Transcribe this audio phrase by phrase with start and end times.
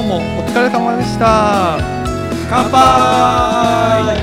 [0.00, 1.76] 今日もお疲れ様でした。
[2.48, 4.16] 乾杯。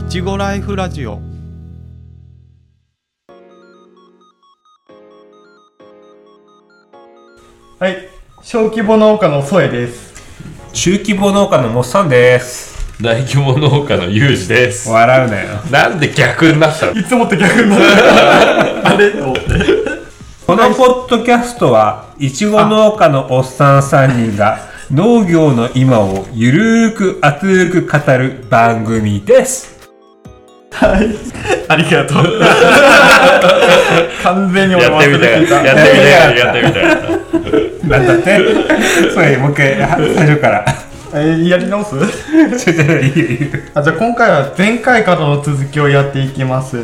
[0.00, 1.20] いちごライフラジオ。
[7.78, 8.08] はい。
[8.42, 10.14] 小規模農家のソエです。
[10.72, 12.70] 中規模農家のモッサンです。
[13.02, 14.88] 大規模農家のユージです。
[14.88, 15.58] 笑うなよ。
[15.70, 16.92] なんで逆になったの？
[16.92, 17.84] いつもと逆になる
[18.88, 19.10] あれ？
[19.10, 19.79] と思って
[20.50, 24.58] このポッドキャストはいちご農家のおっさん3人が
[24.90, 29.78] 農業の今をゆるーく熱く語る番組です。
[30.72, 31.08] はい。
[31.68, 32.40] ありがとう。
[34.24, 35.62] 完全に俺やってみたやってみた
[36.32, 36.36] い。
[36.36, 37.88] やってみたい。
[37.88, 38.40] なんだって？
[39.14, 40.64] それもう一回は最初から。
[41.14, 41.94] えーやり直す？
[42.58, 43.60] ちょちょいいよいいよ。
[43.74, 46.78] あじゃあ今回は前回からの続きをやっていきます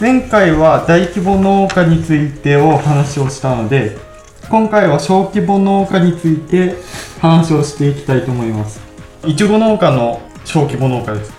[0.00, 3.96] 前回は大規模農家についてお話をしたので
[4.48, 6.76] 今回は小規模農家について
[7.20, 8.80] 話をしていきたいと思います。
[9.26, 11.32] いちご農家の小規模農家です。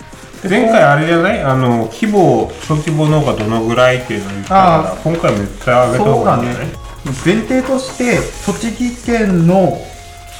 [0.48, 1.42] 前回あれじゃない？
[1.42, 6.68] あの規模小規模農家どのぐらいっていうのを言ったからあ今回めっちゃ上げた方がいいんじゃない？
[7.26, 9.80] 前提として栃木県の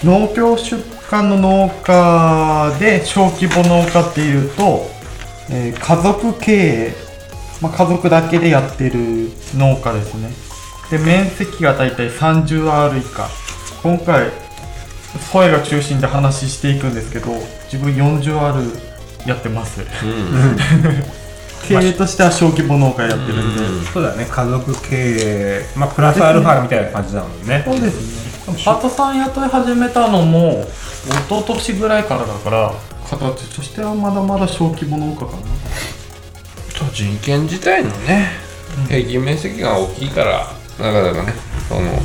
[0.04, 0.76] 農協出
[1.12, 4.86] 荷の農家で小規模農家っていうと、
[5.50, 6.94] えー家族経営、
[7.62, 10.30] まあ、家族だけでやってる農家ですね。
[10.90, 13.30] で面積がだいたい 30R 以下。
[13.84, 14.30] 今回
[15.32, 17.32] 声が中心で話していくんですけど
[17.72, 19.82] 自分 40R やってます。
[21.68, 24.26] 経営としては小規模農家やってるんで、そうだね。
[24.30, 25.66] 家族経営。
[25.76, 27.64] まあプラスアルファみたいな感じだもんね。
[27.66, 28.30] そうですね。
[28.66, 30.66] パートさん雇い始めたのも
[31.06, 32.74] 一昨年ぐらいからだから
[33.08, 35.38] 形としてはまだまだ小規模農家かな
[36.94, 38.30] 人権自体のね、
[38.88, 40.48] 平均面積が大きいから、
[40.80, 41.34] なかなかね、
[41.68, 42.00] その、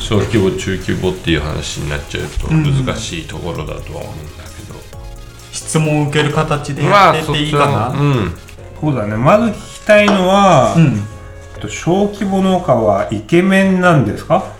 [0.00, 4.78] 小規模、中規模っていう話になっちゃうと難しいところだとは思うんだけど。
[5.52, 8.34] 質問を受ける形でやまあ、ってっていいかな、は、うん。
[8.80, 9.16] そうだね。
[9.16, 11.02] まず聞きたいのは、うん。
[11.54, 14.52] えっと小規模農家はイケメンなんですか？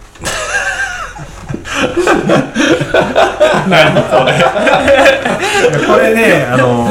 [3.68, 4.32] 何それ。
[4.32, 6.88] いやこれねあの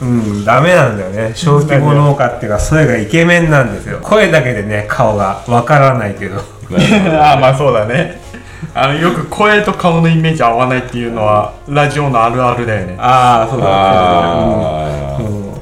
[0.00, 1.32] うんダメなんだよね。
[1.34, 3.98] 小規模農家っていうかそれがイケメンなんですよ。
[4.02, 6.36] 声だけでね顔がわからないけど。
[7.20, 8.20] ああまあそうだね。
[8.74, 12.96] あのよく声と顔のイメージ合わないっていうのはラジオのあるあるだよね。
[12.98, 14.87] ああそうだああ、うん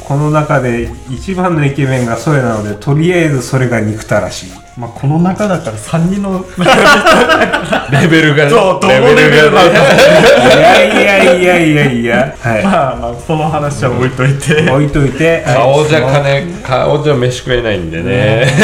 [0.06, 4.50] この中で一番のイケメンがそれなのでとりあえずそれが憎たらしい。
[4.78, 6.44] まあこの中だから3人の
[7.90, 9.70] レベルがね、 そうどのレベルがね。
[10.94, 12.34] いやいやいやいやいや。
[12.40, 15.42] はまあまあその話は置いといて、い置いといて。
[15.44, 15.54] はい。
[15.56, 18.46] 顔じゃ金、顔じゃ飯食えないんでね。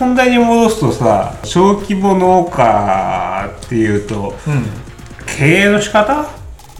[0.00, 4.66] 本題に戻すとさ小規模農家っていうとうん。
[5.26, 6.26] 経営の仕方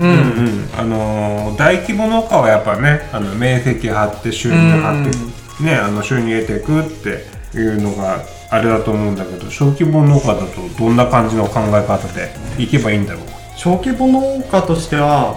[0.00, 0.08] うん。
[0.08, 0.68] うん。
[0.78, 8.18] あのー大規模農家はやっぱねあの面積張って収入張ってねあの収入得ていくっていうのが
[8.50, 10.46] あれだと思うんだけど小規模農家だと
[10.78, 13.22] どんな感じの考え方でいけばいいんだろう？
[13.56, 15.34] 小規模農家としては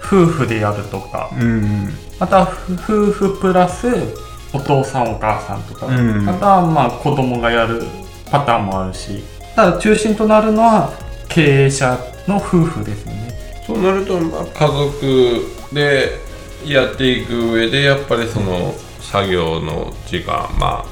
[0.00, 1.88] 夫婦でやるとかうん
[2.20, 3.88] またふ夫婦プラス
[4.52, 7.82] お父さんお母さんとか、うんまたまあ子供がやる
[8.30, 9.22] パターンもあるし
[9.56, 10.92] ただ中心となるのは
[11.28, 11.98] 経営者
[12.28, 13.27] の夫婦ですね
[13.68, 16.18] そうなると、まあ、家族で
[16.64, 20.86] やっていく上でやっぱりその作業の時間まあ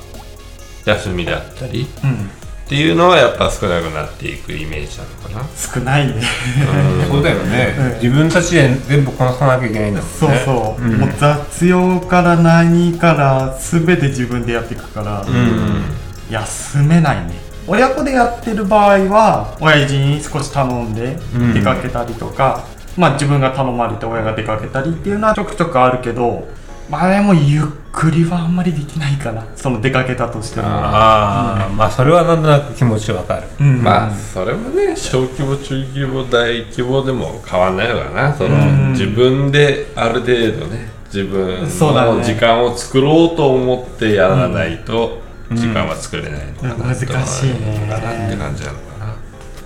[0.84, 2.30] 休みだったりうん。
[2.66, 5.48] っていうのはやっぱ少なくなっていくイメージなのかな。
[5.56, 6.20] 少ないね。
[7.08, 10.16] そうだよね、うん自分たちで全部こなさなきゃいけないんだもんね。
[10.18, 15.84] そうそう、んもう雑用から何から全て自分でやっていくから、うん。
[16.28, 21.54] 休めないね親子でやってる場合は親父に少し頼んでん。
[21.54, 22.64] 出かけたりとか、
[22.96, 26.46] まあ自分が頼まれて親が出かけたりっていうのはちょくちょくあるけど
[26.88, 29.44] まあでもゆっくりはあんまりできないかな。
[29.56, 30.68] その出かけたとしても。
[30.68, 33.48] ああ、まあそれはなんとなく気持ちわかる。
[33.58, 33.82] うん。
[33.82, 38.34] まあそれもね小規模中規模大規模でも変わんないのかな。
[38.34, 38.92] その、うん。
[38.92, 46.32] 自分である程度ね自分の時間を作ろうと思ってやらないと時間は作れない
[46.62, 47.86] のかな、難しいね。
[48.28, 49.16] って感じなのか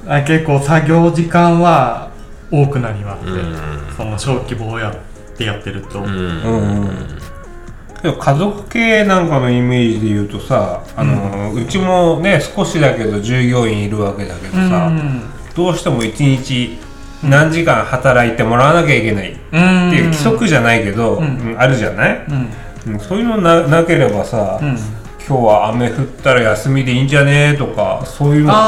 [0.07, 2.11] なあ結構作業時間は
[2.51, 3.57] 多くなります、うん。
[3.97, 6.07] その小規模をやってやってると、うん。
[6.07, 6.11] う
[6.85, 7.19] ん。
[8.03, 15.23] でも家族経営なんかのイメージで言うとさあの、うちもね少しだけど従業員いるわけだけどさ、うん。
[15.55, 16.79] どうしても一日
[17.23, 19.91] 何時間働いてもらわなきゃいけないってうん。
[19.93, 21.25] いう規則じゃないけど、ん。
[21.25, 22.25] うんあるじゃない、
[22.87, 22.93] うん。
[22.95, 23.01] うん。
[23.01, 24.79] そういうのななければさ、うん
[25.31, 28.59] 今日は雨降ったら休みでいいんじゃねとかそういうのって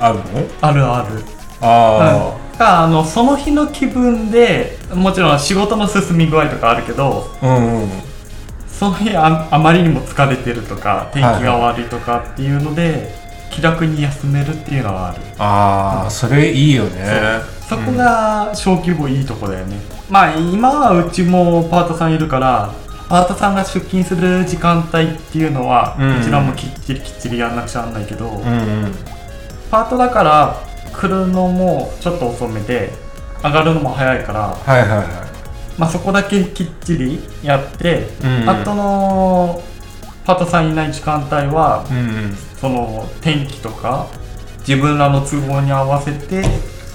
[0.00, 0.24] あるの？
[0.60, 1.24] あるある。
[1.60, 2.66] あうん。
[2.66, 7.88] あのその日の気分でもちろん仕事の進み具合とかあるけどあうんうん。
[8.66, 13.14] その日ああまりにも疲れてるとか天気が悪いとかっていうので、
[13.52, 15.20] 気楽に休めるっていうのはある。
[15.38, 17.04] ああそれいいよね。
[17.68, 19.76] そこが小規模いいとこだよね、
[20.10, 22.74] まあ今はうちもパートさんいるから
[23.08, 26.20] パートさんが出勤する時間帯っていうのは、うん。
[26.20, 28.94] うちらもきっちりきっちりやんなくちゃなんないけど、うんうん。
[29.70, 30.56] パートだから
[30.92, 32.92] 来るのもちょっと遅めで
[33.42, 35.06] 上がるのも早いから、はいはいはい。
[35.78, 39.62] まあ、そこだけきっちりやって、うんあとの
[40.24, 42.36] パートさんいない時間帯はうんうん。
[42.56, 44.06] その天気とか
[44.66, 46.42] 自分らの都合に合わせて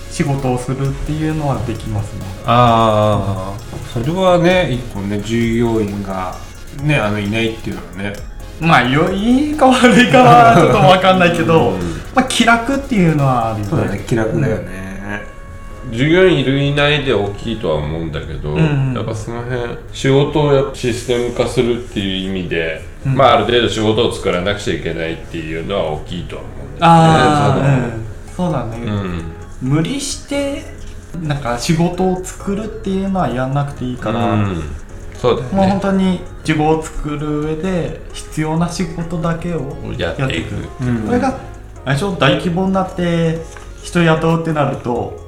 [0.09, 2.21] 仕事をするっていうのはできますね。
[2.45, 6.35] ああそれはね一個ね従業員が
[6.83, 8.13] ねあのいないっていうのはね。
[8.59, 11.71] まあ良いか悪いかはちょっと分かんないけど、
[12.13, 14.89] まあ気楽っていうのはあるよねそうだね気楽だよね。
[15.91, 27.95] 従業員いるいないで大きいとは思うんだけど、んやっぱその辺仕事をやシステム化するっていう意味で、まあある程度仕事を作らなくちゃいけないっていうのは大きいとは思うんだよああ、ね
[28.27, 28.77] うん、そうだね、
[29.61, 30.63] 無理して
[31.21, 34.63] なんか仕事を作るっていうのはやんなくていいから、うん。
[35.15, 40.56] そうだよもう本ね当に自分を作る上で必要な仕事だけをやっていく。
[40.83, 41.07] うん。
[41.07, 41.39] これが
[41.85, 43.41] あれでしょ大規模になって
[43.83, 45.19] 人雇うってなると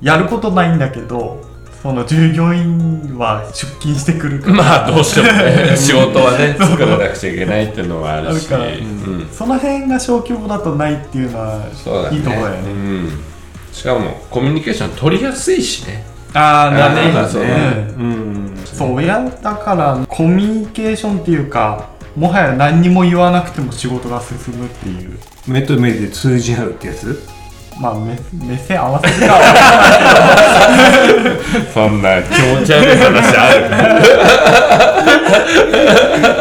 [0.00, 1.44] やることないんだけど
[1.82, 8.48] その従業員は出勤してくるから、 まあどうしてもね 仕事はね作らなくちゃいけないっていうのはあるし。
[8.52, 9.28] うん。
[9.30, 11.62] その辺が小規模だとないっていうのは
[12.10, 12.70] いいところだよね。
[12.70, 13.10] うん
[13.78, 16.02] しかもコミュニケーション取りやすいしね。
[16.34, 17.12] ああだね。
[17.28, 17.52] そううんう
[18.54, 18.56] ん。
[18.64, 25.16] そう親だからコミュニケーションっていうかもはや何にも言わなくても仕事が進むっていう。
[25.46, 27.22] 目と目で通じ合うってやつ？
[27.80, 29.38] まあ目目線合わせるか。
[31.72, 33.54] そんな気持ち悪い話あ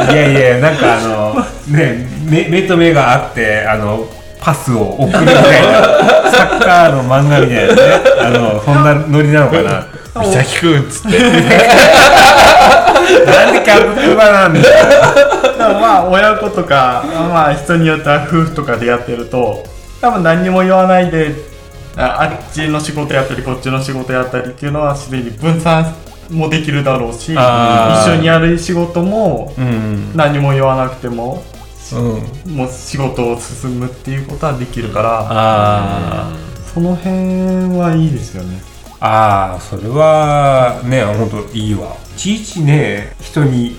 [0.09, 0.11] る？
[0.11, 1.45] いやいやなんかあの
[1.77, 4.07] ね目目と目があってあの
[4.47, 5.31] パスを送るみたいな
[6.31, 7.81] サッカーの漫画みたいなね
[8.21, 9.85] あのそんなノリなのかな。
[10.21, 11.19] 美咲くんっつって。
[11.19, 11.27] な
[13.49, 14.65] んでキャンプ場なんだよ。
[15.57, 19.65] でもまあ親子とかまあ人によっては夫婦とかでやってると
[19.99, 21.35] 多分何にも言わないで
[21.97, 25.94] ああっちの仕事やったりこっちの仕事やったりっていうのはすでに分散
[26.29, 30.11] もできるだろうし一緒にやる仕事もうん。
[30.15, 31.56] 何も言わなくてもうん
[31.95, 36.33] もう仕事を進むっていうことはできるからあ
[36.73, 38.61] その辺はいいですよね。
[38.99, 41.95] あああそれはね本当いいわ。
[42.15, 43.75] いちいちね人に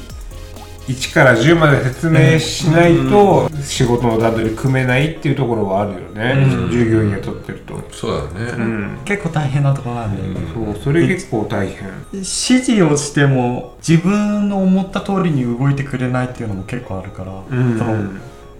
[0.88, 6.70] 1から10まで説明しないと仕事の段取り組めないっていうところはあるよね、うん。
[6.70, 7.82] 従業員雇ってると。
[7.93, 8.99] そうだね、うん。
[9.05, 10.23] 結構大変なところなんで、
[10.55, 11.88] そうそれ結構大変。
[12.12, 17.79] 指示をしても自分の思った通りに動いてくれないっていうのも結構あるから、うん。
[17.79, 17.96] その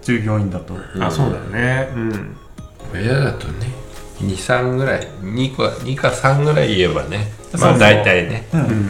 [0.03, 1.89] 従業員だと、あそうだね。
[1.95, 2.37] うん。
[2.93, 3.71] 親だとね
[4.19, 8.47] 23ぐらい2か2か3ぐらい言えばねまあ大体ね。
[8.53, 8.61] うん。
[8.61, 8.89] うん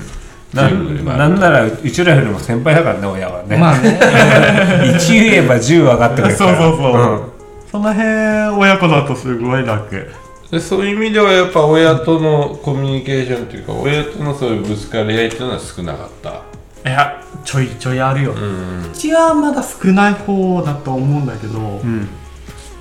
[0.53, 3.99] なんならうちらよりも先輩だからね親はね、まあね。
[4.97, 6.55] 1言えば10上がってくるから。
[6.57, 7.21] そうそうそう、ん。
[7.71, 8.07] その辺
[8.59, 10.09] 親子だとすごい楽。
[10.51, 16.89] でそういう意味ではやっぱ親とのコミュニケーションというか親とのそういうぶつかり合いっていうのは少なかった？
[16.89, 18.89] いやちょいちょいあるよ、ううん。
[18.93, 22.07] ちはまだ少ない方だと思うんだけど、うん。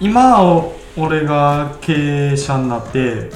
[0.00, 3.28] 今お俺が経営者になって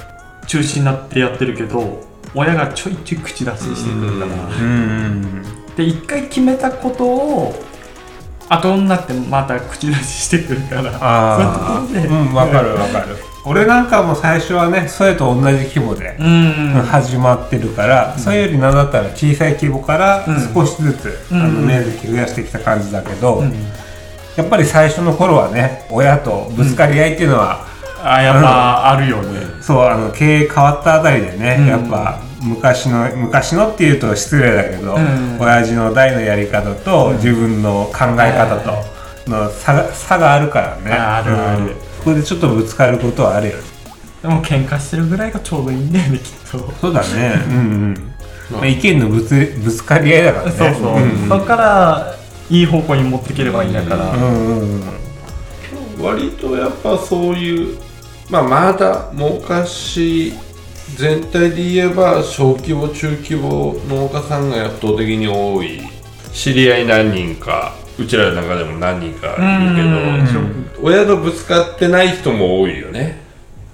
[0.46, 2.00] 中心になってやってるけど
[2.34, 5.42] 親がちょいちょい口出ししてくるから、うん
[5.76, 7.54] で一回決めたことを
[8.48, 10.92] 後になってまた口出ししてくるから。
[11.00, 12.28] ああそういうところで。
[12.28, 13.16] うんわかるわかる。
[13.44, 20.54] 俺なんかも最初はねそれと同じ規模でうん始まってるから、それよりなんだったら小さい規模からうん。
[20.54, 21.42] 少しずつ、うん。
[21.42, 23.52] あの面積増やしてきた感じだけど、うん。
[24.36, 27.66] やっぱり最初の頃はね親とぶつかり合いっていうのは、
[28.04, 29.40] あやっぱあるよね。
[29.60, 31.66] そうあの経営変わったあたりでね、うん。
[31.66, 35.38] やっぱ昔の昔のっていうと失礼だけど、うん。
[35.40, 40.92] 親父の代のやり方と自分の考え方との差が差があるからね。
[40.92, 41.62] ああるある。
[41.62, 41.68] うん。
[41.68, 43.62] ここでちょっとぶつかることはあるよね。
[44.22, 46.72] でも喧嘩してるぐらいがちょうどいいんだよねきっと。
[46.80, 47.42] そうだね。
[47.48, 48.12] うんうん、
[48.52, 50.52] まあ、意見のぶつぶつかり合いだからね。
[50.52, 51.28] そうそう、ん。
[51.28, 52.14] そっから
[52.50, 54.82] いい方向に持っていければいいんだから、うんうんうん。
[56.00, 57.78] 割とやっぱそういう
[58.32, 60.32] まあまだ昔
[60.96, 65.82] 全体で言えば小規模中規模農家さんが圧倒的に多い。
[66.32, 69.82] 知り合い何人かううちらの中でも何人かいるけ
[70.80, 73.20] ど、親とぶつかってない人も多いよね。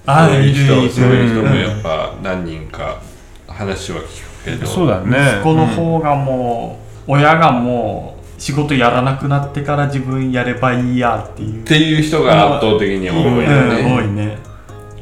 [0.07, 0.91] あそういう人いるいる。
[0.91, 3.01] そういう人もやっぱ何人か
[3.47, 4.67] 話は聞くけど。
[4.67, 5.17] そうだね。
[5.37, 11.63] 息子の方がもう、親がもう仕事やらなくなってから自分やればいいやっていう。
[11.63, 13.37] っていう人が圧倒的に多いようん。
[13.39, 14.48] 多ね、いね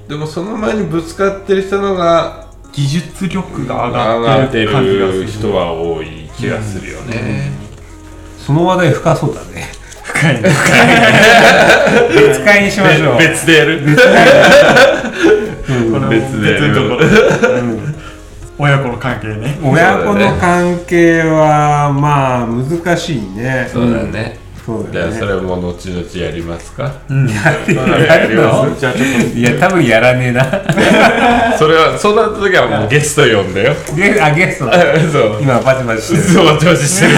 [0.09, 7.51] でもその前にぶつかってる人のが技術力が上上がっててる感じがするる人は多い気がするよね、
[8.39, 9.69] その話題深そうだね。
[10.05, 10.49] 深いね。
[12.15, 14.31] 別会にしましょう別でやる別でやる
[16.09, 16.23] 別
[16.69, 17.11] のところで
[18.59, 19.59] 親子の関係ね。
[19.63, 23.69] 親子の関係はまあ難しいね。
[23.73, 26.93] そうだね、そうじゃあそれも後々やりますか？
[27.09, 27.29] うん。
[27.29, 27.35] や
[28.27, 30.43] るのじゃあちょっといや多分やらねえな。
[31.57, 33.75] それはそうなった時はもうゲスト呼んだよ。
[33.97, 34.65] ゲあゲスト。
[35.13, 35.39] そう。
[35.41, 36.23] 今バチバチしてる。
[36.25, 37.13] そう調子してる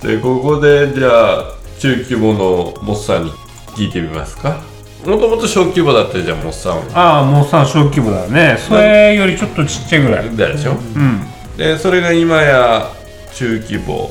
[0.00, 1.44] 人 でここでじゃあ
[1.80, 3.32] 中規模のモッサンに
[3.76, 4.60] 聞いてみますか？
[5.06, 8.58] もともと小規模だったじゃんモッサンはああもうさ小規模だね。
[8.68, 10.24] それよりちょっとちっちゃいぐらい。
[10.36, 11.26] だでしょ、うん。
[11.56, 12.86] でそれが今や
[13.34, 14.10] 中規模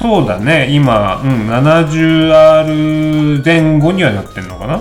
[0.00, 0.68] そうだね。
[0.70, 4.80] 今、うん、70R 前後にはなってんのかな？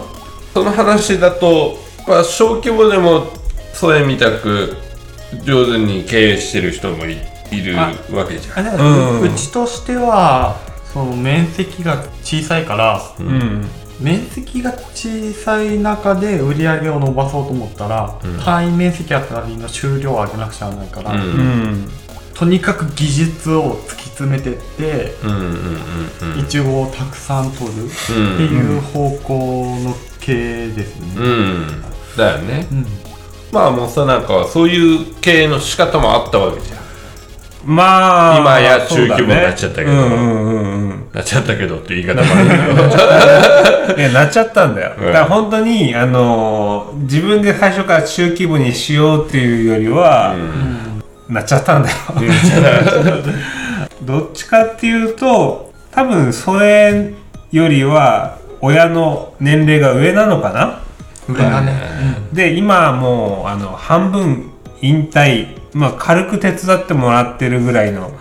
[0.53, 1.75] その話だと、
[2.07, 3.27] まあ、小規模でも
[3.73, 4.77] それみたく
[5.43, 7.17] 上手に経営してる人もい
[7.51, 8.67] いるあわけじゃん。
[8.67, 10.55] あでもうちとしては
[10.93, 13.67] その面積が小さいからうん。
[13.99, 21.19] 面積が小さい中で売り上げを伸ばそうと思ったら、単位面積あたりの収量を上げなくちゃならないから、うん。
[21.19, 21.89] うん
[22.39, 26.39] とにかく技術を突き詰めてって、うんうんうんうん。
[26.39, 31.15] いちごをたくさん取るっていう方向の経営ですね。
[31.17, 31.67] うん。
[32.15, 32.65] だよね。
[32.71, 32.85] うん。
[33.51, 36.79] まあもうさなんかはそういう経営の仕方もあったわけじゃん。
[37.65, 39.91] まあ今や中規模になっちゃったけど。
[39.91, 41.09] ねうんうんうんうん。
[41.11, 42.33] なっちゃったけどって言い方も。
[42.35, 42.41] あ
[43.89, 45.05] るけどなっちゃったんだよ、うん。
[45.07, 50.35] だから本当にあのー自分で最初から中規模にしようっていうよりは、
[51.29, 51.95] なっちゃったんだよ。
[54.03, 57.13] どっちかっていうと多分それ
[57.51, 60.81] よりは親の年齢が上なのかな？
[61.27, 61.79] 上がね、
[62.33, 68.11] で今もうあの半分引退まあ軽く手伝ってもらってるぐらいの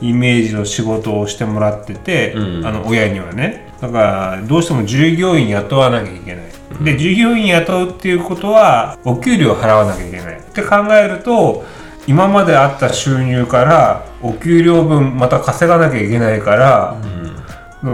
[0.00, 2.66] イメージの仕事をしてもらってて、うん。
[2.66, 3.72] あの親にはね。
[3.80, 3.98] だか
[4.38, 6.44] らどうしても従業員雇わなきゃいけない、
[6.84, 10.38] で従業員雇うっていうことはお給料払わなきゃいけない。
[10.38, 11.64] って考えると
[12.06, 16.96] 今まであった収入からお給料分また稼がなきゃいけないから、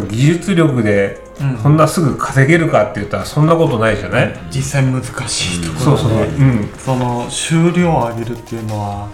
[0.09, 1.59] 技術力でうん。
[1.59, 9.09] そんなすぐ稼げるかって言ったらそんなことないじゃない、実際難しいところで、そうそうそう、うん、その収量を上げるっていうのは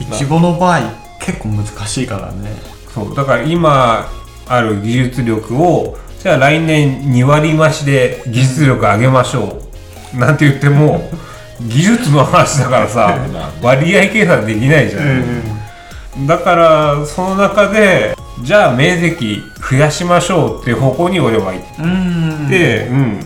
[0.00, 0.80] いちごの場合
[1.20, 2.50] 結構難しいからね。
[2.92, 3.14] そう。
[3.14, 4.08] だから今
[4.48, 9.62] ある技術力をじゃあ来年2割増しで技術力上げましょ
[10.14, 10.18] う。
[10.18, 11.08] なんて言っても
[11.68, 13.18] 技術の話だからさ
[13.62, 22.48] 割合計算できないじゃん、だからその中でじゃあ面積増やしましょうっていう方向に俺は行っうん。
[22.48, 23.20] て、うん。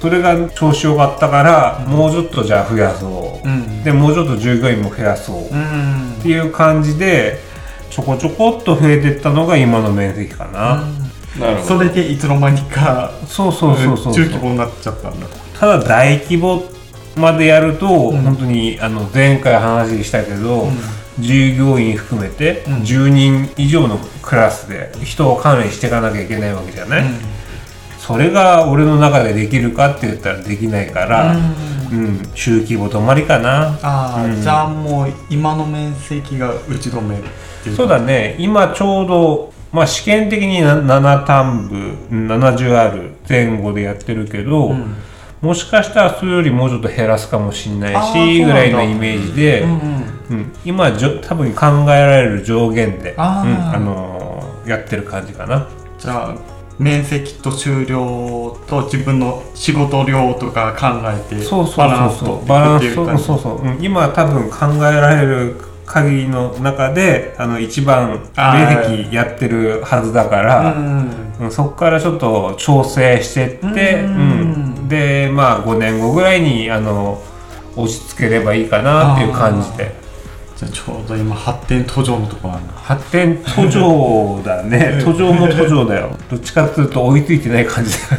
[0.00, 3.82] それが調子よかったから、もうちょっとじゃあ増やそう、うん。
[3.82, 6.16] でもうちょっと従業員も増やそう、うん。
[6.18, 7.40] っていう感じで
[7.88, 10.84] ちょこちょこっと増えてったのが今の面積かな、
[11.40, 11.78] なるほど。
[11.78, 15.26] それでいつの間にかそうそうそうそう中規模になっちゃったんだ。
[15.58, 16.62] ただ大規模
[17.16, 18.22] までやると、ん。
[18.22, 20.68] 本当にあの前回話したけど、
[21.18, 22.82] 従業員含めてん。
[22.82, 27.04] 10人以上のクラスで人を管理していかなきゃいけないわけじゃない、
[27.98, 31.36] それが俺の中でできるかって言ったらできないから、
[31.92, 32.22] うん。
[32.34, 33.78] 中規模止まりかな。
[33.82, 34.40] ああ、うん。
[34.40, 37.24] じゃあもう今の面積が打ち止める
[37.76, 38.34] そうだね。
[38.38, 41.76] 今ちょうど、まあ、試験的にな7単部
[42.10, 44.96] うん 70R 前後でやってるけど、ん
[45.42, 49.78] もしかしたらそれよりもうちょっと減らすかもしれないしぐらいのイメージで、うんうん
[50.30, 50.52] うん。
[50.64, 53.48] 今じょ多分考えられる上限であー。
[53.48, 55.66] うんあのーやってる感じかな。
[55.98, 56.34] じゃあ
[56.78, 63.78] 面積と収量と自分の仕事量とか考えてそうそうバランスそうそとうバランスそうそうそう、うん。
[63.82, 74.12] 今多分考えられる限りの中であの一番面積やってるはずだから、うんうんそこからちょっと調整してって、ううん
[74.70, 77.20] んでまあ5年後ぐらいにあの
[77.74, 80.00] 落ち着ければいいかなっていう感じで。
[80.56, 82.74] じゃあちょうど今発展途上のところなんだ。
[82.74, 85.00] 発展途上だね。
[85.04, 86.16] 途上も途上だよ。
[86.30, 88.16] どっちかっていうと追いついてない感じだ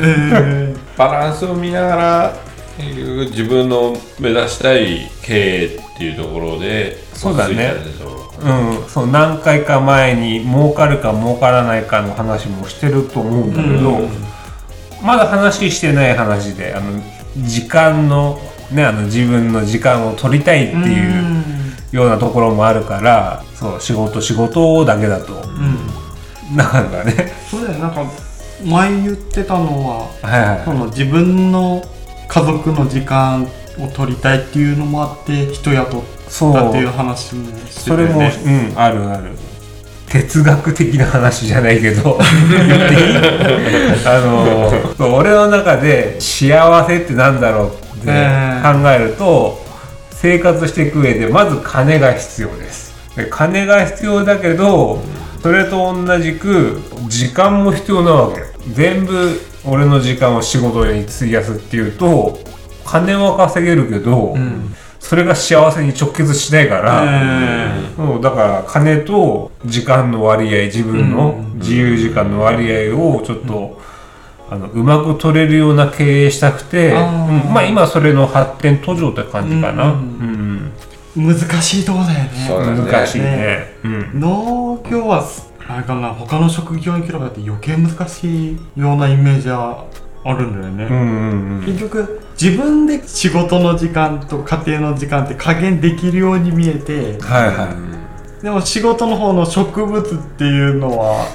[0.98, 2.34] バランスを見ながら
[2.78, 7.74] 自分の目指したい経営っていうところでそうだね。
[8.42, 14.02] うん、そう何回か前に儲かるか儲からないかの話もしてると思うんだけど、
[15.04, 17.02] まだ話してない話であの
[17.38, 18.40] 時間の
[18.72, 21.44] ねあの自分の時間を取りたいっていう
[21.92, 25.34] ようなところもあるからそう仕事仕事だけだと、
[26.56, 27.32] なかなかね。
[27.50, 28.06] そうだよなんか
[28.66, 30.66] 前言ってたのははいはい。
[30.66, 31.84] その自分の
[32.28, 33.48] 家族の時間
[33.80, 39.32] を取りたいっていうのもあって人雇っそうたっていう話もしてそれも、うんあるある
[40.14, 42.20] 哲学的な話じゃないけど。
[42.50, 43.18] 言っていい
[44.06, 44.20] あ
[45.00, 49.58] の俺の中で幸せってなんだろうってえ考えると、
[50.12, 52.94] 生活していく上でまず金が必要です。
[53.16, 55.02] で金が必要だけど
[55.42, 58.44] それと同じく時間も必要なわけ。
[58.72, 62.40] 全部俺の時間を仕事に費やすっていうと
[62.86, 64.36] 金は稼げるけど、
[65.04, 73.82] それが幸せに直結しないから、えそうだから金と時間の割合自分の自由時間の割合をちょっと、
[74.50, 76.96] あのうまく取れるような経営したくて、うん。
[77.54, 80.72] まあ今それの発展途上って感じかな、うん。
[81.18, 81.28] うん。
[81.28, 82.82] 難しいとこだよね。
[82.90, 83.76] 難しいね。
[83.84, 84.20] うん。
[84.22, 85.22] 農業は
[85.68, 89.86] あれかな他の職業に比べて余計難しいようなイメージは
[90.26, 97.70] あるんだよね、うんうん結局自分で仕事の時間と家庭の時間って加減できるように見えてはいは
[98.42, 98.44] い。
[98.44, 101.28] でも仕事の方の植物っていうのは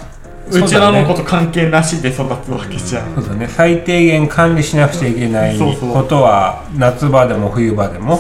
[0.51, 3.49] うちらのこと関係なしで育つわけじゃん、そうだね。
[3.49, 8.19] 最低限管理しなくちゃいけないことは夏場でも冬場でも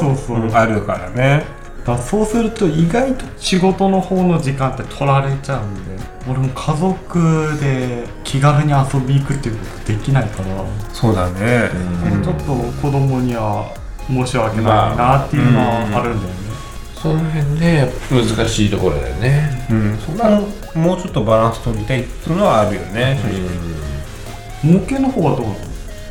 [0.54, 1.44] あるからね
[1.88, 11.70] だそうすると意外と仕事の方の時間って取られちゃうんで俺も家族で気軽に遊び行くっていうことできないから、そうだね、
[12.22, 13.74] ちょっと子供には
[14.06, 14.64] 申し訳ない
[14.96, 16.40] なっていうのはあるんだよね、
[16.94, 19.66] その辺ね難しいところだよね。
[19.70, 20.24] うん、そこ
[20.74, 23.18] ももうちょっとバランス取りたいっていうのはあるよね、
[24.62, 25.56] 正直模型の方はどうなの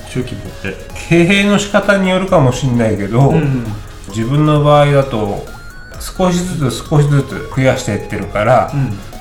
[0.09, 0.73] 中規模って
[1.09, 3.65] 経営の仕方によるかもしれないけど、うん。
[4.07, 5.45] 自分の場合だと
[5.99, 8.71] 少しずつ少しずつ増やしていってるから、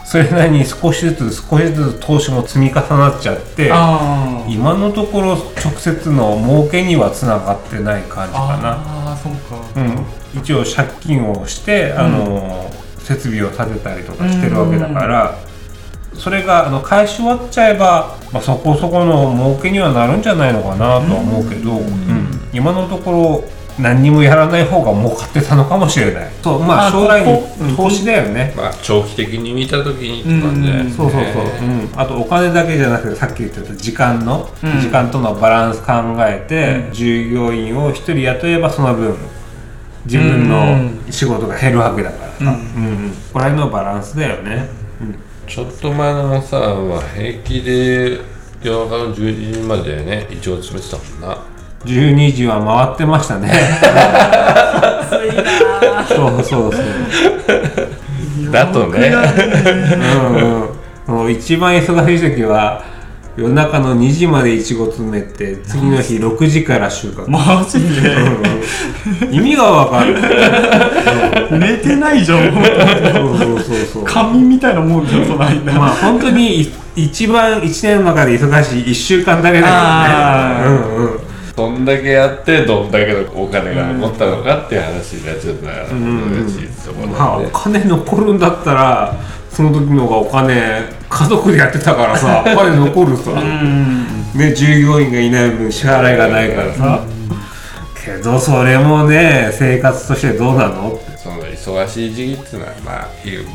[0.05, 3.73] それなりに少しずつ少しずつ投資も積み重なっちゃって
[4.49, 8.83] 今のところ直接の儲けにはつながってない感じかな。
[8.85, 9.81] あーそうか。
[9.81, 15.39] うん、一応借金をして、あの設備を建てたりとかしてるわけだから、
[16.15, 22.49] それがあの返し終わっちゃえば、まあ、そこそこの儲けにはなるんじゃないのかなとは思うけど、うん。
[22.53, 23.45] 今のところ
[23.79, 26.33] 何にもやらない方が儲かってたのかもしれない。
[26.43, 31.25] そうまああ将来ここに投資だよね、まあ長期的に見た時にって感じだよねそうそう。
[31.25, 34.81] そう、うん、あとお金だけじゃなくてさっき言ってた時間の、うん。
[34.81, 39.17] 時間とのバランス考えて、従業員を一人雇えばその分
[40.05, 42.33] 自分の仕事が減るわけだから。
[42.33, 43.15] さ、うんうん。
[43.33, 44.69] これのバランスだよね、
[45.47, 48.21] ちょっと前のさ、まあ、平気で
[48.63, 51.56] 夜中の12時までね一応詰めてたもんな
[51.87, 53.53] 12時は回ってましたね。
[56.09, 58.51] そうそうそう。
[58.51, 59.13] だとね。
[59.13, 60.65] うん。
[61.09, 61.15] うん。
[61.15, 62.85] もう一番忙しい時は
[63.37, 68.15] 夜中の2時までいちご詰めて次の日6時から収穫、マジで。
[69.29, 69.35] うん。
[69.35, 70.17] 意味がわかる。
[71.59, 72.53] 寝てないじゃん。
[72.53, 72.61] そ
[73.33, 74.05] うそうそうそう。
[74.05, 80.87] 仮眠みたいなもんじゃんその間まあ本当にい一番一年の中で忙しい1週間だけだあよね。
[80.97, 81.26] うんうん
[81.57, 89.15] どんだけやってどんだけのお金が残ったのかっていう話になっちゃったら難しいところまあお金残るんだったら
[89.51, 97.01] その時の方がお金家族でやってたからさ お金残るさ、ね従業員がいない分支払いがないからさ、
[98.05, 100.91] けどそれもね生活としてどうなの？
[100.91, 101.16] って
[101.67, 103.09] 忙しい時期っていうのはまあ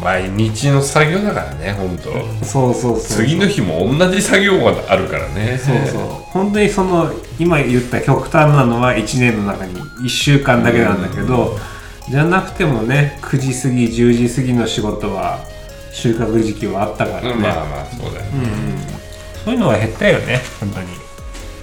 [0.03, 2.11] 毎日の作業だからね本当、
[2.45, 5.57] そうそうそう次の日も同じ作業があるからね。
[5.57, 6.01] そうそう。
[6.31, 11.57] 本当にその今言った極端なのは1年の中に1週間だけなんだけど、
[12.09, 15.39] じゃなくてもね9時過ぎ10時過ぎの仕事は
[15.91, 18.77] 収穫時期はあったからね、うんまあまあそうだよね、
[19.45, 20.87] そういうのは減ったよね本当に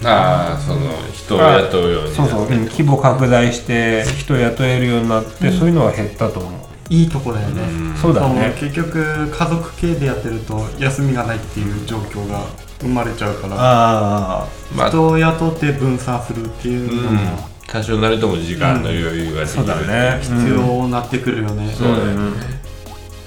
[0.05, 0.81] ああその
[1.13, 6.53] 人を雇うようにそうそう、うん規模拡大して人雇えるようになって、そういうのは減ったと思う。
[6.91, 7.63] いいとこだよね、
[8.01, 8.57] そうだね。
[8.59, 12.47] 結局家族系でやってると休みがないっていう状況が
[12.81, 20.19] 生まれちゃうからあまあ人を雇って分散するっていうのも多少なりとも時間の余裕ができる、そうだね。
[20.23, 22.33] 必要になってくるよね、そうだよね、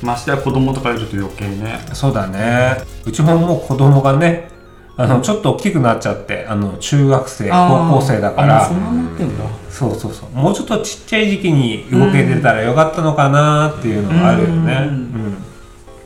[0.02, 1.86] ましてや子供とかいると余計ね。
[1.92, 2.78] あそうだね。
[3.06, 4.50] うちももう子供がね
[4.98, 9.44] あのちょっと大きくなっちゃってあの中学生高校生だかあらそんななってんだ。
[9.70, 10.30] そうそうそう。
[10.32, 14.88] もうちょっとちっちゃい時期に動けてたらよかったのかなっていうのがあるよね。
[14.90, 15.38] うん。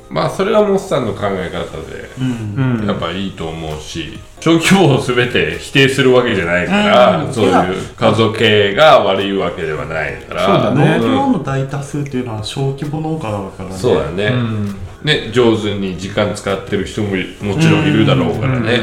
[0.10, 2.28] まあそれはモスさんの考え方でうん。
[2.28, 7.34] うん、うんやっぱいいと思うし小規模を全て否定するわけじゃないから、うん。
[7.34, 10.46] そういう家族系が悪いわけではないから。
[10.46, 11.00] そうだね。
[11.00, 13.76] 農業の大多数っていうのは小規模農家だからね。
[13.76, 18.80] そうだね、うんね上手に時間使ってる人ももちろんいるだろうからね、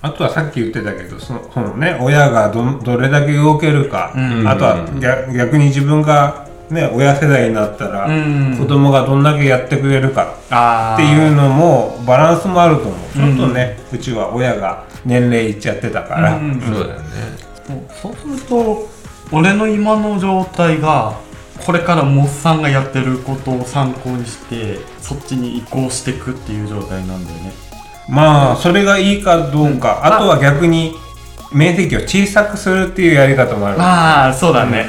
[0.00, 10.34] あとはさっき言ってたけどそのそのね親がどどれだけ動けるか、うんあとは逆逆に自分がね親世代になったら、うん子供がどんだけやってくれるか。
[10.50, 12.96] あっていうのもバランスもあると思う。
[13.12, 16.60] ちょっとね、うちは親が年齢いっちゃってたから、うん。
[16.60, 17.06] そうだよね。
[18.02, 18.88] そうすると
[19.32, 21.18] 俺の今の状態が
[21.64, 27.52] これからモッさんがやってることを参考にしてそっちに移行していくっていう状態なんだよね。
[28.08, 30.18] まあそれがいいかどうか、あ。
[30.18, 30.94] とは逆に
[31.52, 33.80] 面積を小さくするっていうやり方もある。
[33.80, 34.86] ああそうだね、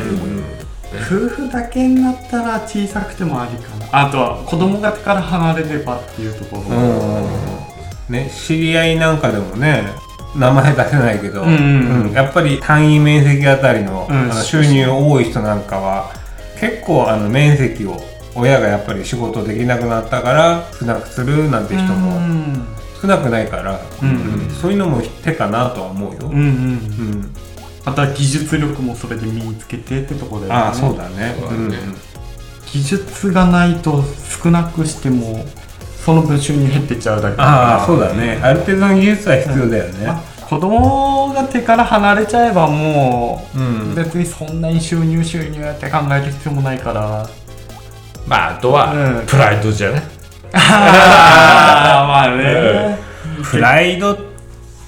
[1.05, 4.07] 夫婦だけになったら小さくてもありかな。
[4.07, 6.63] あとは子供がから離れればっていうところ。
[6.75, 8.13] うん。
[8.13, 9.85] ね、知り合いなんかでもね
[10.35, 12.11] 名前出せないけど、うんうんうん。
[12.11, 14.09] やっぱり単位面積あたりの
[14.43, 16.11] 収入多い人なんかは
[16.61, 17.97] 結構あの面積を
[18.35, 22.67] 親がやっぱり仕事できなくなったから少なくするなんて人うもん
[23.01, 26.19] 少なくないから、うんうんそういうのも手かなとは思うよ。
[26.27, 27.35] うんうんうん
[27.83, 31.35] あとは技術力もそれで身につけてってところだよねああそうだね。
[31.39, 31.77] そうだね
[32.71, 34.03] 技術がないと
[34.43, 35.43] 少なくしても
[36.05, 38.39] その分収入減ってっちゃうだけだからああそうだね。
[38.43, 40.05] ある程度の技術は必要だよね。
[40.05, 40.21] まあ
[40.51, 43.95] 子供が手から離れちゃえばもううん。
[43.95, 47.25] 別にそんなに収入収入って考える必要もないから。
[48.27, 49.25] まああとは、うん。
[49.25, 50.03] プライドじゃない
[50.51, 52.99] ああまあね。
[53.49, 54.17] プライドっ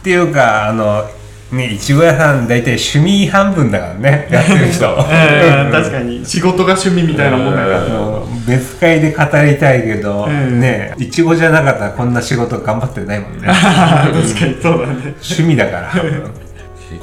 [0.03, 1.05] ていうかあの
[1.53, 4.89] ねいちご屋さん大体趣味半分だからね やってる人。
[4.89, 6.25] う ん確かに。
[6.25, 7.79] 仕事が趣味みたいなもんだから。
[7.79, 8.45] うん。
[8.45, 10.59] 別会で語りたいけど、うん。
[10.59, 13.47] ねいちごじゃなかったらこんな仕事頑張ってないもんね。
[13.47, 15.15] 確かにそうだね。
[15.21, 15.93] 趣味だから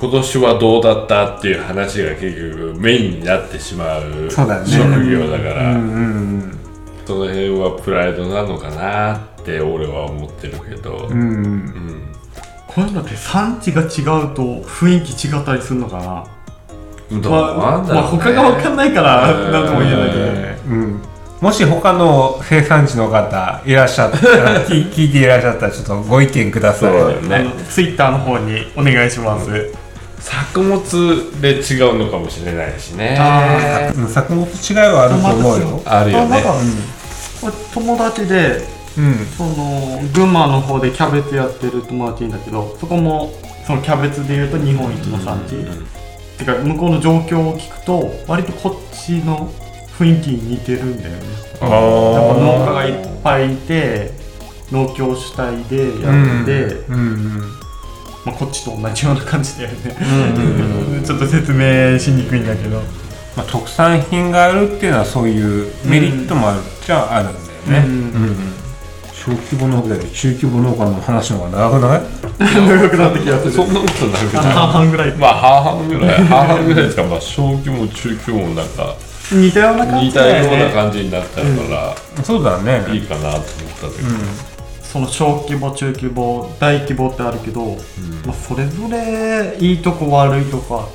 [0.00, 4.62] 今年はどうだったっていう話が結局メインになってしまうそうだね。
[4.66, 6.58] 職業だから、うんうん。
[7.06, 11.26] その辺はプライドなのかなって俺は思ってるけど、うんうん。
[11.26, 11.99] うん
[12.72, 16.24] こういうのって産地が違うと雰囲気違ったりするのかな。
[17.20, 18.02] どうまあなんだろうね。
[18.02, 21.02] まあ他が分かんないからうん何とも言えないけどえーうん。
[21.40, 26.92] もし他の生産地の方いらっしゃったら 聞聞いていらっしゃったらちょっとご意見ください。
[26.92, 29.48] そうだよねツイッターの方にお願いします。
[30.20, 30.80] 作物
[31.40, 33.16] で違うのかもしれないしね。
[33.18, 35.82] あうん作物違いはあると思うよ。
[35.86, 36.24] あるよね。
[36.26, 36.54] あなんか
[37.40, 38.62] これ友達で
[38.98, 43.32] うんその群馬の方でキャベツやってる友達いるんだけどそこも
[43.66, 45.54] そのキャベツでいうと日本一の産地、
[46.38, 49.48] てか向こうの状況を聞くと割とこっちの
[49.98, 51.22] 雰囲気に似てるんだよね。
[51.60, 54.10] あ農家がいっーぱいいて
[54.72, 57.40] 農協主体でやうんって、うんうん。
[58.24, 59.94] まあ、こっちと同じような感じだよね、
[61.04, 62.82] ちょっと説明しにくいんだけど。
[63.36, 68.59] まあ、特産品があるっていうのはそういうメリットもあるっちゃあるんだよね、うんうん
[69.20, 72.00] 小規模農家より中規模農家の話の方が長くない？
[72.66, 74.42] 長くなってきたそんなことなくない。
[74.54, 75.16] 半々ぐらい。
[75.18, 76.24] まあ半々ぐらい。
[76.24, 78.96] 半々ぐらいですかまあ小規模中規模もなんか
[79.30, 81.46] 似たような感似たよようなね感じになったか
[82.16, 82.82] ら、そうだね。
[82.94, 84.08] いいかなと思ったけど、
[84.82, 87.76] その小規模中規模大規模ってあるけど、
[88.26, 90.88] まあ、それぞれいいとこ悪いとこ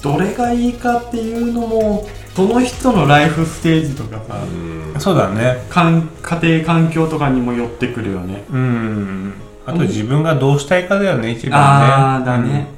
[0.00, 5.00] どれがいいかっていうのもその人のライフステージとかさ、うん。
[5.00, 5.64] そうだね。
[5.70, 8.44] かん家庭環境とかにも寄ってくるよね。
[8.50, 9.34] うん。
[9.66, 11.56] あと自分がどうしたいかだよね一番ね。
[11.92, 12.68] ああだね、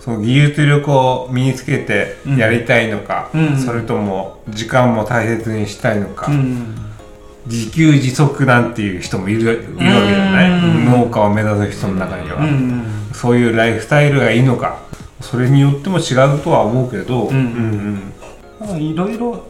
[0.00, 3.58] その技術力を身につけてやりたいのか、うん。
[3.58, 6.74] それとも時間も大切にしたいのか、うん。
[7.46, 10.84] 自給自足なんていう人もいるいるわけじゃない、うん。
[10.86, 12.44] 農家を目指す人の中には、うん。
[12.44, 14.78] うんそういうライフスタイルがいいのか。
[15.22, 17.28] それによっても違うとは思うけど、ん。
[17.28, 18.15] うんまあ
[18.78, 19.44] いろいろ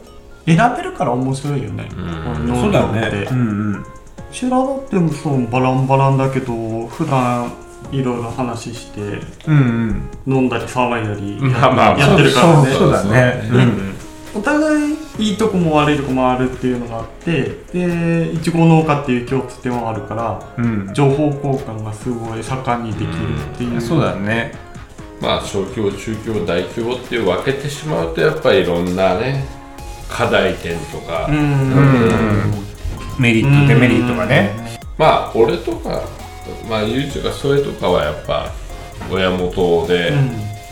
[0.45, 2.01] 選べるから面白いよね、う
[2.43, 2.61] ん。
[2.61, 3.85] そうだ業って、ね、うんうん、
[4.31, 7.51] 修羅だってもそうバランバランだけど普段
[7.91, 9.01] いろいろ話して
[9.47, 10.35] うんうん。
[10.35, 12.73] 飲んだり騒いだりやってるからね。
[12.73, 13.43] そうだね。
[13.47, 13.61] そうう。
[13.61, 13.93] ん。
[14.35, 20.93] お互いいいとこも悪いとこもあるっていうのがあってでいちご農家っていう共通点はあるからうん。
[20.93, 24.53] 情報交換がすごい盛んにできるっていう、そうだね
[25.21, 29.45] まあ小規模中規模大規模って分けてしまうとやっぱりいろんなね
[30.09, 31.35] 課題点とか、うん。
[31.35, 32.53] うん。
[33.19, 34.51] メリットデメリットがね。
[34.97, 36.03] まあ俺とか
[36.69, 38.51] まあ YouTube がそれとかはやっぱ
[39.11, 40.13] 親元で、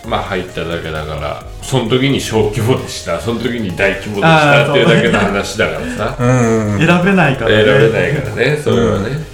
[0.07, 6.17] まあ入っただけだからその時に小規模でしたその時に大規模でしたっていうだけの話だからさ。
[6.19, 6.77] うん。
[6.77, 7.65] 選べないからね。
[7.65, 9.24] 選べないからねそれはね、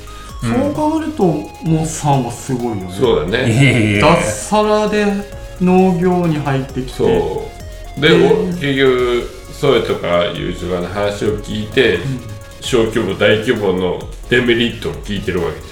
[0.41, 2.91] そう考えるとモッさんはすごいよね。
[2.91, 3.99] そうだね。
[3.99, 5.05] 脱サラで
[5.61, 6.89] 農業に入ってきて。
[6.91, 7.05] そ
[7.97, 8.01] う。
[8.01, 11.99] で、結局それとか YouTuber の話を聞いて、
[12.61, 13.99] 小規模大規模の
[14.29, 15.67] デメリットを聞いてるわけじ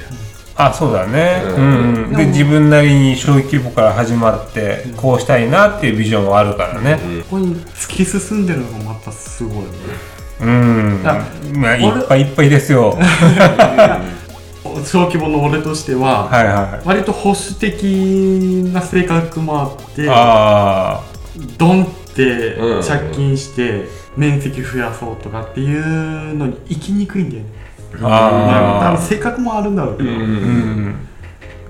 [0.55, 2.11] あそうだね、ううん。
[2.11, 6.99] んで自分なりに小規模から始まってこうしたいなっていうビジョンはあるからね。
[7.29, 9.69] ここに突き進んでるのがまたすごいよね
[10.41, 12.97] うん、あまあいっぱいいっぱいですよ
[14.85, 17.83] 小規模の俺としてははいはい割と保守的
[18.73, 21.03] な性格もあってあ
[21.57, 23.87] ドンってうん借金して
[24.17, 27.49] 面積増やそうとかっていうのに行きにくいんだよね。
[27.93, 28.07] ー。
[28.07, 30.21] あ多分性格もあるんだろうけど、ゃん、ー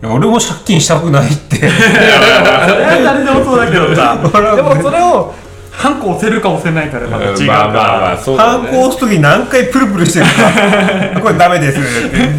[0.04, 0.15] うん。
[0.15, 1.58] 俺も借金したくないって。
[1.60, 4.17] それは誰でもそうだけどさ。
[4.56, 5.34] でもそれを
[5.80, 8.68] ハンコ押せるか押せないかでまた違うから、まあまあまあそうだね。
[8.68, 10.32] 反抗押す時何回プルプルしてるか。
[11.24, 11.80] これダメです。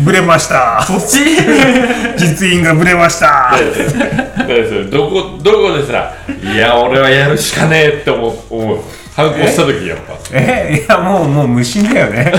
[0.05, 0.83] ブレました。
[0.87, 1.20] そっち？
[2.18, 3.53] 実印がブレました。
[4.90, 8.35] どこどこでさ「いや俺はやるしかねえ」って思う。
[8.50, 8.79] 思う
[9.16, 10.14] 反抗した時やっぱ。
[10.33, 10.85] え？
[10.87, 12.31] いやもうもう無心だよね。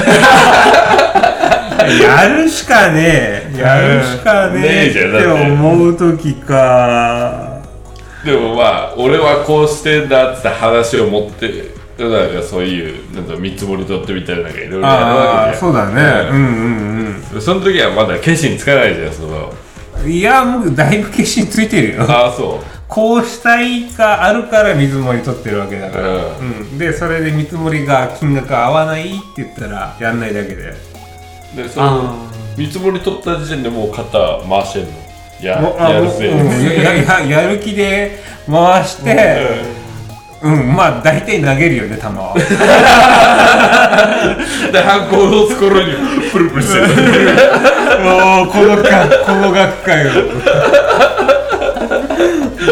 [2.00, 3.60] やるしかねえ。
[3.60, 5.26] やるしかねねえって。
[5.28, 7.51] 思う時か
[8.25, 16.29] でもまあ俺はこうしてんだって話を持ってなんかそういうなんか見積もり取ってみたいななんかいろいろやるあわけじそうだね。
[16.29, 16.38] うん。
[16.38, 19.53] うんうんその時はまだ決心つかないじゃんその。
[20.03, 22.03] うんいやもうだいぶ決心ついてるよ。
[22.10, 26.77] ああそこうしたいがあるから見積もり取ってるわけだから、ううん。
[26.79, 30.73] でそれで見積もりが金額合わないって言ったらやんないだけで
[31.53, 32.15] うでその
[32.57, 35.11] 見積もり取った時点でもう肩回してんの？
[35.41, 36.27] ややるぜ。
[36.30, 39.82] うんやる気で回して
[40.41, 42.34] うん、まあ大体投げるよね球は。
[44.71, 45.93] でハンコを押す頃に
[46.32, 46.80] プルプルして。
[46.80, 46.88] る
[48.04, 50.12] もうこのかこの学会を。
[50.12, 50.19] そ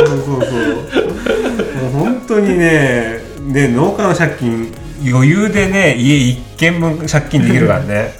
[0.02, 0.60] うそうそう。
[1.92, 3.20] もう本当にね
[3.52, 4.74] で農家の借金
[5.06, 8.19] 余裕でね家一軒分借金できるからね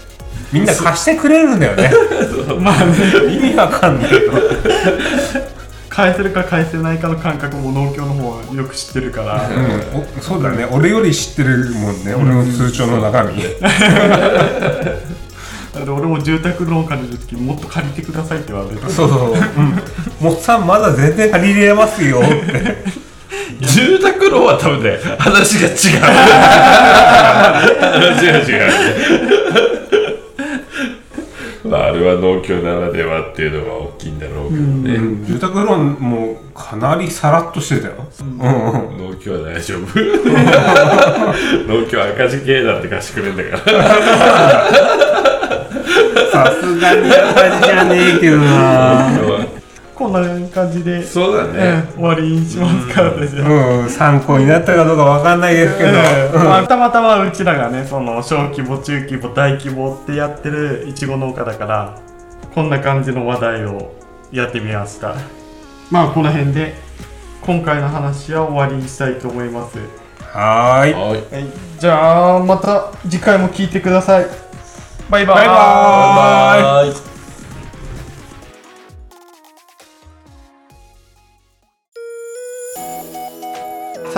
[0.52, 1.92] みんな貸してくれるんだよね。
[2.60, 2.94] まあね。
[3.34, 4.20] 意味わかんないよ
[5.90, 10.66] 返せるか返せないかの感覚も農協の方はよく知ってるから、うん、おそうだね。
[10.72, 13.44] 俺より知ってるもんね、俺の通帳の中身。
[15.74, 18.90] だって俺も住宅ローン借りる時もっと借りてくださいって言われて。
[18.90, 19.80] そうそう、うん、
[20.22, 22.30] もっさんまだ全然借りれますよって。
[23.62, 25.76] 住宅ローンは多分ね話が違う。
[27.82, 28.70] 話が違
[29.76, 29.79] う
[31.70, 35.26] まああれは農協ならではっていうのが大きいんだろうけどね、うん。
[35.26, 38.38] 住宅ローンもかなりさらっとしてたよ、うん。
[38.38, 40.00] 農協は大丈夫。
[41.72, 43.84] 農協赤字系だって貸してくれんだから。
[46.32, 49.10] さすがに赤字じゃねえけどな
[50.00, 56.46] こんな感じで、そうだね、うん終わりにしますからですよ、うん参考になったかどうかわかんないですけど、うん。
[56.46, 62.00] まあ、たまたまうちらがねその小規模中規模大規模ってやってるいちご農家だから
[62.56, 63.94] こんな感じの話題を
[64.32, 65.16] やってみました。
[65.92, 66.76] まあこの辺で
[67.42, 69.78] 今回の話は終わりにしたいと思います。
[70.32, 70.94] はーい。
[70.94, 71.12] はい。
[71.12, 71.46] はい、
[71.78, 74.28] じゃあまた次回も聞いてください。
[75.10, 75.36] バイバイ。
[75.36, 76.92] バイバーイ。
[76.94, 77.09] バイ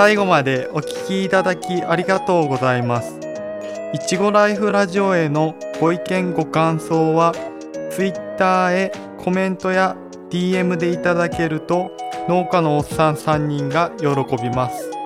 [0.03, 3.19] 最後までお聞きいただきありがとうございます。
[3.93, 7.35] いちごライフラジオへのご意見ご感想は
[7.91, 9.95] Twitter へコメントや
[10.31, 11.95] DM でいただけると
[12.27, 14.07] 農家のおっさん3人が喜
[14.41, 15.00] びます。